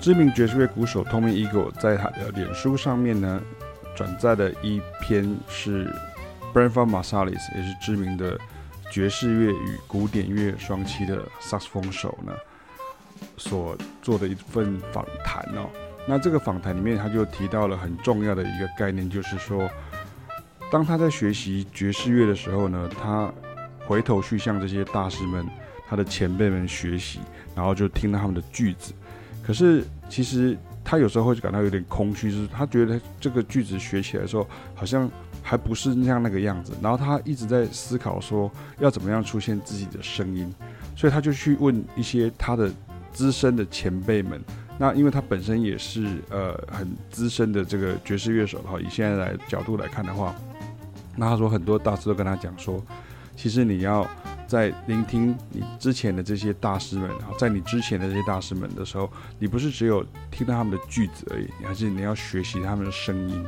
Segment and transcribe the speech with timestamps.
[0.00, 3.42] 知名爵士乐鼓手 Tommy Eagle 在他的脸书上面呢，
[3.96, 5.92] 转载的一篇是
[6.54, 8.38] Branford Marsalis，也是知名的
[8.90, 12.32] 爵士乐与古典乐双栖的萨克斯风手呢，
[13.36, 15.68] 所做的一份访谈哦。
[16.06, 19.68] 那这个访谈里面，他就提到了很重要的一个概念，就是说，
[20.70, 23.30] 当他在学习爵士乐的时候呢，他
[23.84, 25.44] 回头去向这些大师们、
[25.88, 27.18] 他的前辈们学习，
[27.54, 28.94] 然后就听到他们的句子。
[29.48, 35.10] 可是，其实他有时候会感到有点空虚，就是他觉得这个句子学起来的时候，好像
[35.42, 36.74] 还不是像那个样子。
[36.82, 40.54] 然后他一直在思考说，要怎么样出现自己的声音，
[40.94, 42.70] 所以他就去问一些他的
[43.10, 44.38] 资深的前辈们。
[44.76, 50.34] 那因为他本身也是呃很资深的这个爵士乐手哈，以现在来角度来看的话，
[51.16, 52.84] 那他说很多大师都跟他讲说，
[53.34, 54.06] 其实你要。
[54.48, 63.46] 在聆听你之前的这些大师们，然后在你之前的这些大师们的时候，你不是只有听到他们的句子而已，你还是你要学习他们的声音。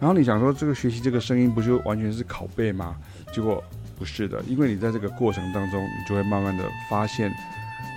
[0.00, 2.96] 然后你想说，这个学习这个声音不就完全是拷贝吗？
[3.32, 3.62] 结果
[3.98, 7.30] 不是的，因为你在这个过程当中，你就会慢慢的发现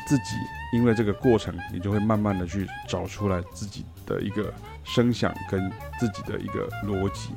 [0.05, 0.35] 自己，
[0.73, 7.31] 因为这个过程，你就会慢慢的去找出来自己的一个声响跟自己的一个逻辑。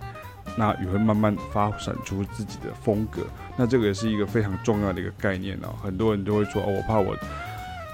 [0.57, 3.23] 那也会慢慢发展出自己的风格，
[3.57, 5.75] 那这个也是一个非常重要的一个概念哦。
[5.83, 7.13] 很多人都会说，哦，我怕我，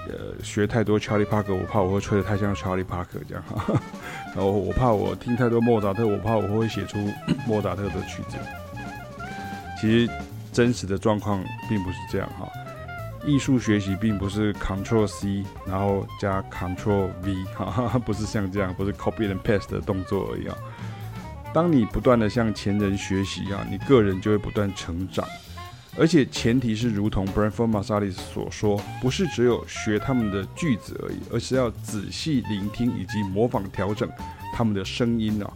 [0.08, 3.80] 呃，学太多 Charlie Parker，我怕我会吹得太像 Charlie Parker 这样哈。
[4.34, 6.98] 然后我怕我听太多莫扎特，我怕我会写出
[7.46, 8.36] 莫扎特的曲子。
[9.80, 10.12] 其实
[10.52, 12.48] 真实的状况并不是这样哈。
[13.24, 20.56] 艺术学习并不是 Control C 然后加 Control V 哈，不是像这样，不是 Copy and Paste 的动作而已啊。
[21.52, 25.26] 当你不断地向前人学习啊，你个人就会不断成长，
[25.98, 34.08] 而且前提是如同 Branford Masalis 所说，不是只有学他们的句子而已，而是要仔细聆听以及模仿调整
[34.54, 35.50] 他们的声音啊。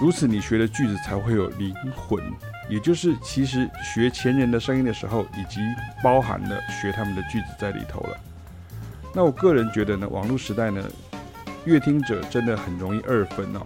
[0.00, 2.20] 如此，你学的句子才会有灵魂，
[2.68, 5.62] 也就是其实学前人的声音的时候，已经
[6.02, 8.16] 包含了学他们的句子在里头了。
[9.14, 10.82] 那我个人觉得呢，网络时代呢，
[11.66, 13.60] 阅听者真的很容易二分哦。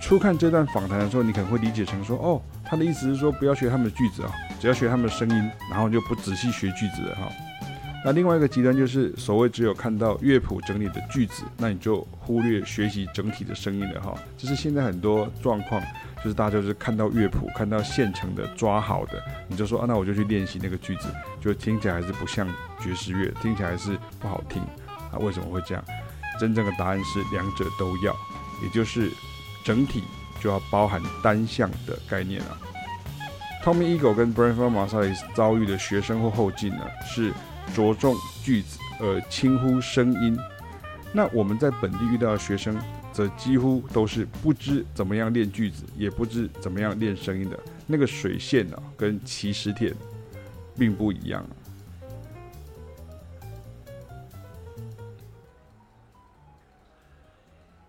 [0.00, 7.28] 初看这段访谈的时候，你可能会理解成说，哦，他的意思是说不要学他们的句子啊，只要学他们的声音，然后就不仔细学句子了哈。
[8.02, 14.14] 那另外一个极端就是所谓只有看到乐谱整理的句子，那你就忽略学习整体的声音了哈。
[14.38, 15.80] 这是现在很多状况，
[16.24, 21.08] 就是大家就是看到乐谱，看到现成的抓好的，你就说啊，那我就去练习那个句子，
[21.40, 22.48] 就听起来还是不像
[22.80, 24.62] 爵士乐，听起来还是不好听
[25.12, 25.18] 啊。
[25.20, 25.84] 为什么会这样？
[26.40, 28.16] 真正的答案是两者都要，
[28.62, 29.10] 也就是。
[29.64, 30.02] 整体
[30.40, 32.58] 就要包含单项的概念了。
[33.62, 37.32] Tommy Eagle 跟 Branford Marsalis 遭遇的学生或后进呢，是
[37.74, 40.38] 着重句子而轻忽声音。
[41.12, 42.78] 那我们在本地遇到的学生，
[43.12, 47.58] 则几乎都是不知怎么样练句子，也不知怎么样练声音的。
[47.86, 49.94] 那个水线啊，跟起始点
[50.78, 51.44] 并不一样。